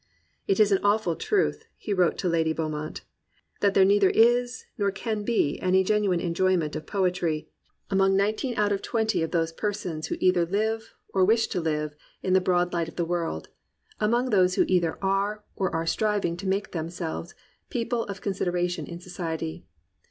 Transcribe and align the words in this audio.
"It 0.47 0.59
is 0.59 0.71
an 0.71 0.79
awful 0.81 1.15
truth," 1.15 1.65
wrote 1.87 2.13
he 2.13 2.17
to 2.17 2.27
Lady 2.27 2.53
Beaumont,, 2.53 3.01
"that 3.59 3.75
there 3.75 3.85
neither 3.85 4.09
is 4.09 4.65
nor 4.75 4.89
can 4.91 5.21
be 5.23 5.59
any 5.59 5.83
genuine 5.83 6.19
en 6.19 6.33
joyment 6.33 6.75
of 6.75 6.87
poetry 6.87 7.51
^mong 7.91 8.13
nineteen 8.15 8.57
out 8.57 8.71
of 8.71 8.81
twenty 8.81 9.19
22a 9.19 9.21
COMPANIONABLE 9.25 9.31
BOOKS 9.31 9.51
of 9.51 9.55
those 9.55 9.59
persons 9.59 10.07
who 10.07 10.17
either 10.19 10.45
live 10.47 10.95
or 11.09 11.23
wish 11.23 11.45
to 11.49 11.61
live 11.61 11.95
in 12.23 12.33
the 12.33 12.41
broad 12.41 12.73
light 12.73 12.89
of 12.89 12.95
the 12.95 13.05
world,— 13.05 13.49
among 13.99 14.31
those 14.31 14.55
who 14.55 14.65
either 14.67 14.97
are, 15.03 15.43
or 15.55 15.69
are 15.69 15.85
striving 15.85 16.35
to 16.35 16.47
make 16.47 16.71
themselves, 16.71 17.35
people 17.69 18.03
of 18.05 18.21
consideration 18.21 18.87
in 18.87 18.99
society. 18.99 19.67